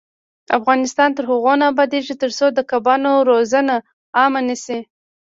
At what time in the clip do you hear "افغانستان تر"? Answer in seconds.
0.57-1.23